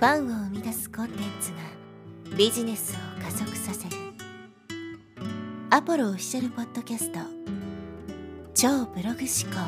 [0.00, 1.58] ファンを生み出すコンテンツが
[2.34, 3.96] ビジネスを加速させる
[5.68, 7.18] アポロオフィシャルポッドキャスト
[8.54, 9.60] 超ブログ思考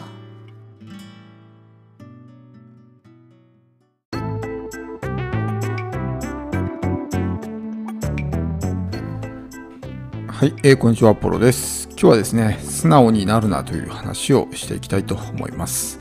[10.29, 11.89] はい、えー、こんにちは、アポロです。
[11.91, 16.01] 今日はですね、素直になるなという話をしていきたいと思います。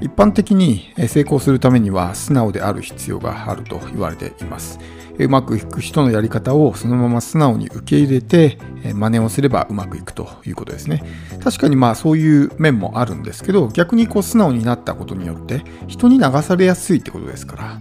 [0.00, 4.78] 一般的に成功するためには素直である必要があると言われています。
[5.18, 8.58] うまくいく人のやり方をそのまま素直に受け入れて
[8.94, 11.02] 真似をすればうまくいくということですね。
[11.44, 17.80] 確かにまあそういう面もあるんですけど逆にこう素直になったことによって人に流されやすいってことですから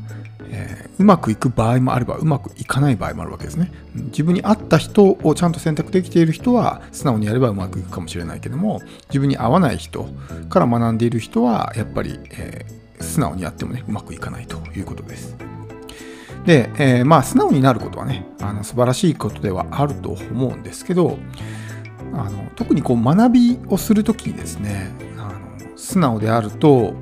[0.69, 3.71] ー、うまくいく場合もあればうまくいかない場合もあるわけですね。
[3.95, 10.07] 自分に合った人をちゃんと選択できている人は素直にやればうまくいくかもしれないけども自分に合わない人
[10.49, 15.35] から学んでいる人はやっぱり、えー、素直にやってもねうまくいかないということです。
[16.45, 21.17] で、えー、まあ素直になることはねあの素晴らしいことではあると思うんですけど
[22.13, 26.93] あの特にこう学びをするときにですねあの素直であると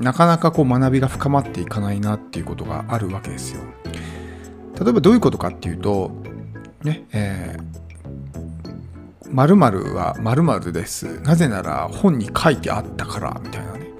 [0.00, 3.60] なかなかこう学びが深まっていかないなっていうことがあるわけですよ。
[4.80, 6.10] 例えばどういうことかっていうと、
[6.82, 11.20] ね、えー、〇〇は〇〇です。
[11.20, 13.90] なぜなら本に書いてあったからみたいなね、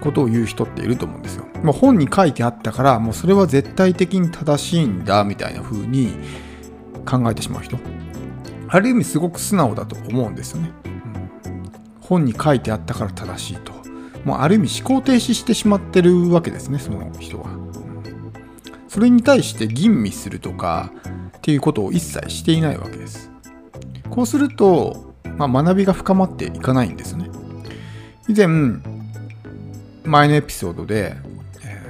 [0.00, 1.46] ことを言う人っていると思うんですよ。
[1.62, 6.14] もう本に書いてあったから、もうそれは絶対的に正しいんだみたいな風に
[7.04, 7.78] 考えてしまう人。
[8.68, 10.72] ある意味すごく素直だと思うんですよね。
[10.84, 11.62] うん、
[12.00, 13.73] 本に書いてあったから正しいと。
[14.24, 17.46] もうある意味思考停止してしまってるわけですねその人は。
[18.88, 20.92] それに対して吟味するとか
[21.38, 23.30] っていうことを一切していないわけです。
[24.08, 27.28] こうすると、まあ、学びが深まっていかないんですね。
[28.28, 28.46] 以前
[30.04, 31.16] 前のエピソードで、
[31.64, 31.82] え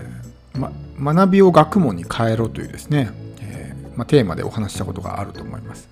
[0.55, 0.59] ー
[0.99, 5.89] ま、学びを学問に変えろというですね、えー、まテーマでお話したことがあると思います。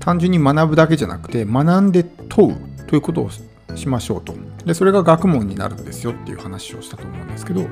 [0.00, 2.56] 単純に学ぶだけじゃなくて学んで問う
[2.86, 3.30] ということを
[3.76, 4.34] しましょうと。
[4.68, 7.66] で、それが学問になるんですよっていう話をしたと思うんですけど、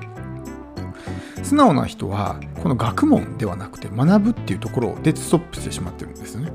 [1.42, 6.50] 素直な人はこの学問ではなくて学ぶっていうところでストップしてしまってるんですね。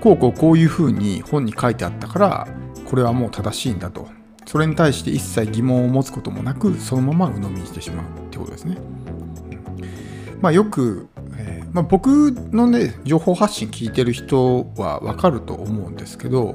[0.00, 2.48] こうこうこういうふうに本に書いてあったから
[2.84, 4.08] これはもう正しいんだと。
[4.46, 8.78] それに対して一切疑問を持つこともなくそのまま鵜呑みにしてしまうってことですね。
[10.40, 16.54] まあ、よく、えー、まあ、僕のね情報発信聞いてる人はわかると思うんですけど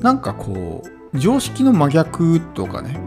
[0.00, 2.98] なんかこう常識の真逆とかね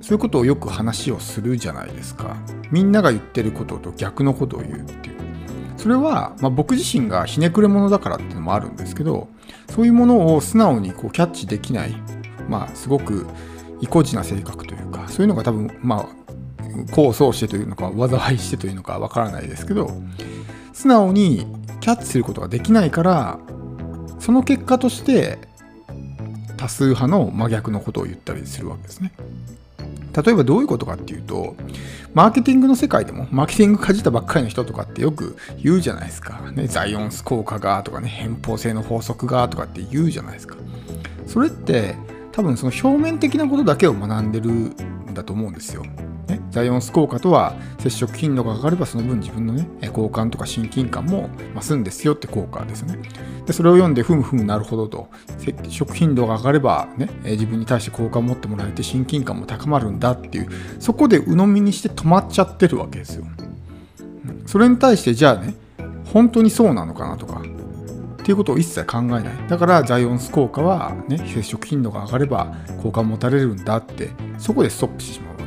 [0.00, 2.36] そういうことをよく話をするじゃないですか。
[2.70, 5.18] みんなが言ってることと逆のことを言うっていう。
[5.76, 9.28] それは、まあ、僕自身がひねくれ者だからっていうのもあるんですけど
[9.70, 11.94] そういうものを素直にこうキャッチできない
[12.48, 13.26] まあすごく
[13.80, 16.06] 意固地な性格というかそういうのが多分まあ
[16.90, 19.90] 功を奏してというのか災いしてというのかわからないですけど
[20.72, 21.46] 素直に
[21.80, 23.38] キャッチすることができないから
[24.18, 25.38] その結果として
[26.58, 29.12] 多数派の真逆のことを言ったりするわけですね。
[30.24, 31.54] 例えばどういうことかっていうと、
[32.12, 36.40] マーケティングの世界でも、マーケティングかじったばっかりの人とかってよく言うじゃないですか。
[36.52, 40.56] ね、ザイオンス効果がとかね、偏方性の法則がとかって言うじゃないですか。
[41.26, 41.94] それって
[42.32, 44.74] 多分その表面的なことだけを学んでるん
[45.14, 45.84] だと思うんですよ。
[46.50, 52.98] ザイオンス効果とは接触頻度が上がればその分自分のね好感とか親近感も増すんですよって効果ですね。
[53.46, 55.08] でそれを読んでふむふむなるほどと
[55.38, 60.48] 接触頻度が上がればね自分に対して好感を持ってもらえて親近感も高まるんだっていう
[60.80, 63.24] そこで鵜呑みにして止まっちゃってるわけですよ。
[64.46, 65.54] それに対してじゃあね
[66.12, 69.22] 本当にそうなのかなとかっていうことを一切考えない。
[69.48, 75.37] だからザイオンス効果はね接触頻度が上がれば好感持たれるんだってそこでストップしてしまう。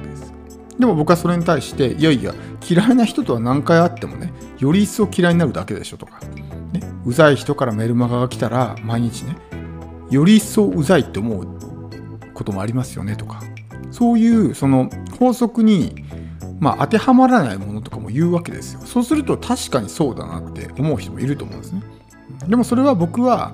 [0.79, 2.33] でも僕はそれに対して、いやいや、
[2.67, 6.19] 嫌いな人とは何回会ってもね、より一層嫌いになるだけでしょとか、
[6.73, 9.35] ね、うざい人からメルマガが来たら、毎日ね、
[10.09, 11.47] より一層うざいって思う
[12.33, 13.41] こともありますよねとか、
[13.91, 14.89] そういうその
[15.19, 15.95] 法則に、
[16.59, 18.81] まあ、当てはまらないものとかも言うわけですよ。
[18.81, 21.81] そうすると確かにそうだなって思う人もいると思うんですね。
[22.47, 23.53] でもそれは僕は、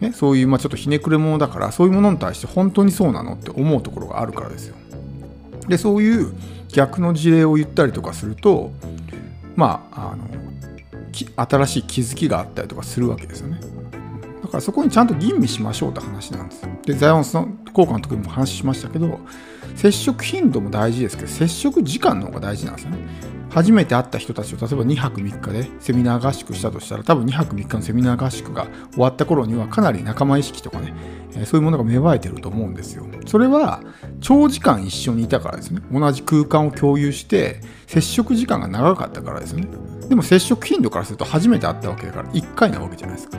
[0.00, 4.76] ね、そういう、まあ、ちょっとひねくれ者だからそういうものに対して本当にそうなのって思うところがあるからですよ。
[5.68, 6.32] でそういう
[6.68, 8.72] 逆の事例を言ったりとかすると
[9.56, 10.26] まああの
[11.36, 13.60] 新しい気づきがあったりとかするわけですよね。
[14.52, 16.62] からそこにちゃんと吟味しましょうって話なんです。
[16.62, 19.18] よでザイオンスの効果の時も話しましたけど
[19.74, 22.98] 接触頻度も大事ですけど接触時間の方が大事なんですよね。
[23.50, 30.94] 初めて会った人たちを例えば2泊3日でセミナー合宿したとしたら多分2泊3日のセミナー合宿が終わった頃にはかなり仲間意識とかね、
[31.44, 33.06] そういうものが芽生えてると思うんですよ。
[33.26, 33.82] それは
[34.20, 35.82] 長時間一緒にいたからですね。
[35.92, 39.68] 同じ空間を共有して接触時間が長かったからですよね。
[40.08, 43.36] でも接触頻度からすると初めて会ったわけだから1回なわけじゃないですか。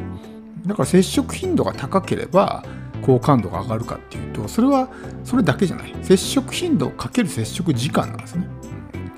[0.66, 2.64] だから接触頻度が高ければ
[3.02, 4.90] 好感度が上がるかっていうとそれは
[5.24, 8.48] それだけじゃない接触頻度かける接触時間なんですね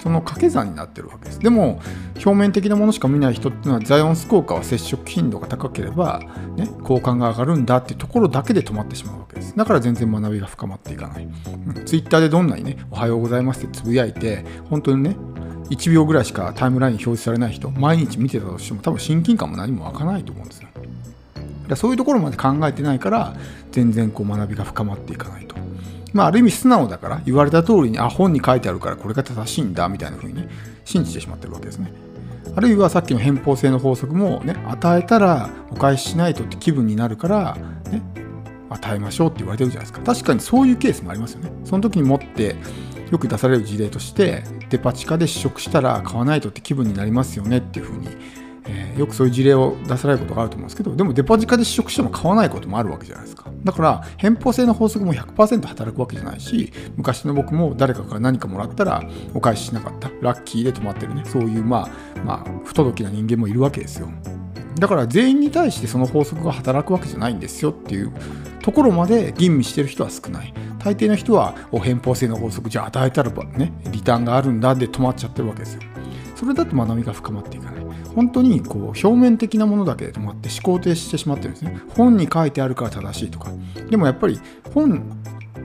[0.05, 1.39] その掛け算になってるわけです。
[1.39, 1.81] でも、
[2.13, 6.21] 表面的なものしか見ない人っていうのは、ザイオンス効果は接触頻度が高ければ、
[6.55, 9.55] ね、好感が上がるんだっていうところだけで止まってしまうわけです。
[9.57, 11.23] だから全然学びが深まっていかない。
[11.23, 15.17] うん、ツイッターでどんなにね、おはようございますってつぶやいて、本当にね、
[15.71, 20.69] 1秒ぐらいしかタイムラインに表示されない人、毎日見てたとしても、多分親近感も何も湧かないと思うんですよ。
[21.67, 23.35] だそういうところまで考えてないから、
[23.71, 25.55] 全然こう学びが深まっていかないと。
[26.13, 30.47] まあ、ある意味素直だから言われた通りにあ本に書いてあるからこれが正しいんだみたいな風に
[30.85, 31.91] 信じてしまってるわけですね。
[32.55, 37.57] あるいはさっきの偏方性の法則もね与えたらお返ししないとって気分になるから
[37.91, 38.01] ね
[38.69, 42.55] 与えましょうって言われてるじゃないですか確かにそういうケースもありますよねその時に持って
[43.11, 48.07] よく出される事例としてデパ地下で試食したら買わないとって気分になりますよねっていう風に
[48.67, 53.45] えー、よくそういう事例を出されることがあると思うんですけどでもデパ地下で試食しても買わないこともあるわけじゃないですか。
[53.63, 59.03] だから偏方性の法則も100%働くわけじゃないし昔の僕も誰かから何かもらったら
[59.33, 60.09] お返ししなかった。
[60.21, 61.23] ラッキーで止まってるね。
[61.25, 64.09] そういうまあまあ不届きな人間もいるわけですよ。
[64.79, 68.11] だから全員に対してその法則が働くわけじゃないんですよっていう
[68.61, 70.53] ところまで吟味してる人は少ない。
[70.79, 75.81] 大抵の人はお偏方性の法則じゃあ与えたらばねリターンがあるんだで止まっちゃってるわけですよ。
[76.35, 77.74] それだと学びが深まっていかない。
[78.15, 81.77] 本当にこう表面的なものだけで止まって思考停止してしまってるんですね。
[81.95, 83.51] 本に書いてあるから正しいとか。
[83.89, 84.39] でもやっぱり
[84.73, 85.03] 本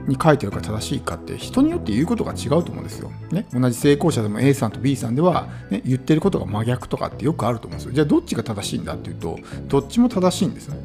[0.07, 3.11] に書いてあるから正しいかって人によって言うことが違うと思うんですよ。
[3.31, 7.93] ね、同じ成功者でも A さんと B さんでは、ね、言ってることが真逆とかってよくあると思うんですよ。
[7.93, 10.77] じゃあどっちが正しいんだっていうとどっちも正しいんですね。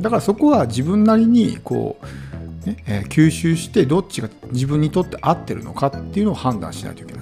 [0.00, 1.98] だからそこは自分なりにこ
[2.64, 7.21] う、ねえー、吸収してどっちが自分にとって合ってるのかっていうのを判断しないといけな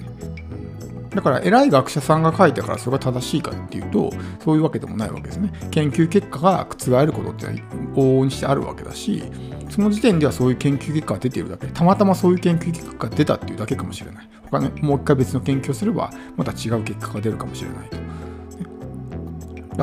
[1.13, 4.11] だから偉い学者さんが書いたからそれが正しいかっていうと
[4.43, 5.51] そういうわけでもないわけですね。
[5.69, 7.47] 研究結果が覆ることって
[7.95, 9.23] 往々にしてあるわけだし
[9.69, 14.29] その時点ではそういう研究結果が出ているだけたまたまそういう研究結果が出たっていうだけかもしれない。
[14.49, 17.97] 他のもう一回別の研究をすればまた違う結果が出るかもしれないと。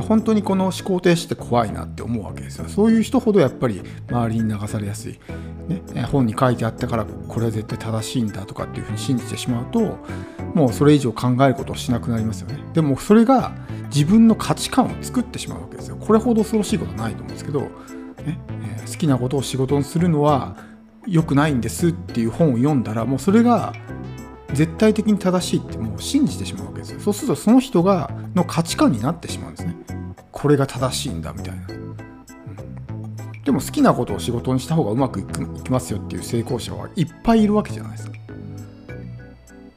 [0.02, 2.68] 本当にこの思考停止って怖いなって思うわけですよ。
[2.68, 5.18] そういう人ほどやっぱり周りに流されやすい。
[5.68, 9.98] ね、本に書いてあったからこれは絶対正しいんだとかっていうふうに信じてしまうと
[10.54, 12.58] もうそれ以上考えることをしなくなりますよね。
[12.72, 13.52] でもそれが
[13.94, 15.96] 自分の価値観を作ってしまうわけですよ。
[15.96, 17.68] これほど恐ろしいことはないと思うんですけど、ね
[18.86, 20.56] え、好きなことを仕事にするのは
[21.06, 23.74] 良くないんですっていう本を読んだらもうそれが
[24.54, 27.00] 絶対的に正しいってもう信じてしまうわけですよ。
[27.00, 29.76] そうするとその人がの価値観になってしまうんですね。
[30.32, 31.67] これが正しいんだみたいな。
[33.48, 35.24] でも好きなことを仕事にした方がうまくい
[35.64, 38.18] きますよっていう成功者はいっぱいいるわけじゃないですか。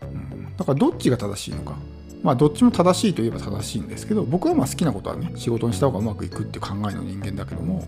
[0.01, 1.75] うんだからどっちが正しいのか。
[2.21, 7.87] まあどっちも正しいといえば正しいんですけど僕はまあ好きなことはね仕事にした方がうまくいくっていう考えの人間だけども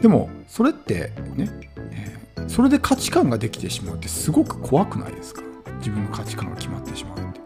[0.00, 1.50] でもそれってね、
[1.92, 2.16] え、
[2.48, 5.42] それで価値観ができてしまうってすごく怖くないですか？
[5.76, 7.40] 自分の価値観が決まってしまうって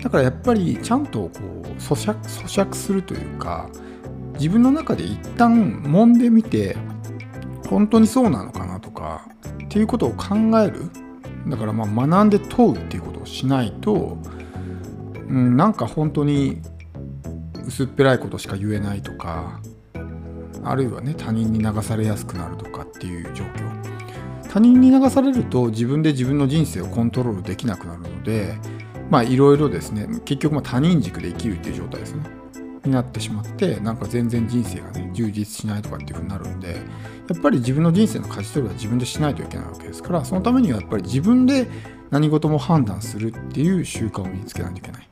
[0.00, 3.68] だからやっぱりちゃんとこう咀嚼咀嚼するというか
[4.34, 6.76] 自分の中で一旦揉んでみて
[7.68, 9.28] 本当にそうなのかなとか
[9.64, 10.90] っていうことを考える。
[11.46, 14.16] だからまあ学んで問うっていうことをしないと、
[15.28, 16.62] うん、なんか本当に
[17.66, 19.60] 薄っぺらいことしか言えないとか
[20.62, 23.84] あるいはね他人に流されやすくなるとかっていう状況。
[24.50, 28.56] 他人に流されると自分で自分の人生をコントロールできなくなるので
[29.10, 30.06] まあいろいろですね。
[30.24, 32.43] 結局ま他人軸で生きるっていう状態ですね。
[32.84, 36.80] になってしまってなんか全然人生がね充実しないとかっていうふうになるんでや
[37.36, 41.68] っぱり自分の人生の舵取りは自分でしないといけないわけですからそのためにはやっぱり自分で
[42.10, 45.08] 何事も判断するっていう習慣を身につけないといけない。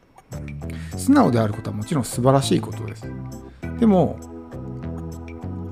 [0.96, 3.06] 素直であることはもちろん素晴らしいことです。
[3.80, 4.18] でも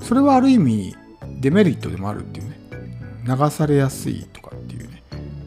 [0.01, 0.95] それはある意味
[1.39, 2.59] デメリットでもあるっていうね
[3.25, 5.03] 流されやすいとかっていうね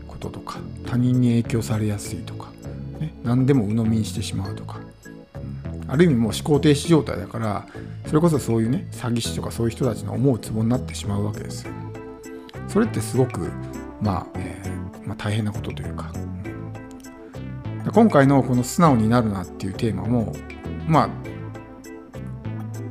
[0.09, 2.51] こととか他人に影響されやすいとか、
[2.99, 4.81] ね、何でも鵜呑みにしてしまうとか
[5.89, 7.67] ある意味もう思考停止状態だから
[8.07, 11.73] それこそそういうね詐欺師とかそういう人たちの思うツボになってしまうわけですよ。
[12.69, 13.51] それってすごく
[14.01, 16.13] まあ、えー、まあ、大変なことというか、
[17.93, 20.35] 今回のこの「素直になるな」っていうテーマも
[20.87, 21.09] まあ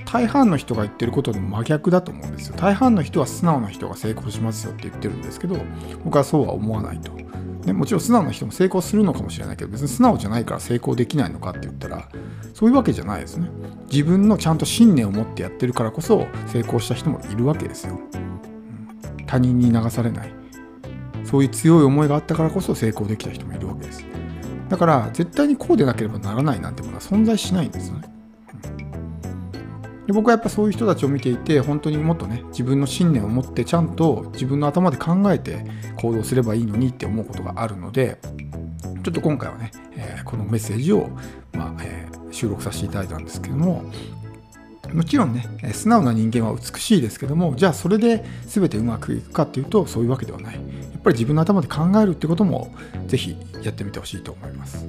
[0.05, 2.55] 大半の人が言ってることの真逆だと思うんですよ。
[2.55, 5.57] 大半の人は素直な人が成功しますよって言ってるんですけど
[6.03, 7.12] 僕はそうは思わないと。
[7.65, 12.10] でもちろん素直な人も成功するのかもしれないけど別に素直じゃないから成功できないのかって言ったら
[12.53, 13.50] そういうわけじゃないですね。
[13.91, 18.00] 自分のちゃんと信念を持ってやってるからこそ成功した人もいるわけですよ、
[19.27, 20.34] 他人に流されない。
[21.24, 24.05] そういう強い思いがあったからこそ成功できた人もいるわけです。
[24.70, 28.12] だから絶対にこうでなければならないなんてものは存在しないんですよね。
[30.07, 35.65] で僕はやっぱそういう人たちを見ていて本当にもっとね自分の信念を持ってちゃんと自分の頭で考えて
[35.98, 38.19] 行動すればいいのにって思うことがあるので
[39.03, 41.10] ちょっと今回はね、えー、このメッセージを、
[41.53, 43.83] まあえー、収録させていただいたんですけども
[44.93, 50.62] もちろんね素直な人間は美しいですけどもじゃあそれで全てうまくいくかっていうとそういうわけではないや
[50.98, 52.74] っぱり自分の頭で考えるってことも
[53.07, 54.86] ぜひやってみてほしいと思います。